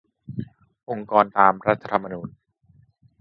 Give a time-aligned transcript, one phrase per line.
[0.89, 2.29] องค์กรตามรัฐธรรมนูญ